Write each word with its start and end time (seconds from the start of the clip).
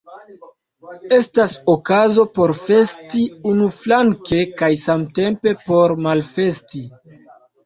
Estas 1.17 1.51
okazo 1.73 2.25
por 2.37 2.53
festi 2.61 3.21
unuflanke 3.51 4.41
kaj 4.63 4.71
samtempe 4.85 5.55
por 5.69 5.95
malfesti. 6.09 6.85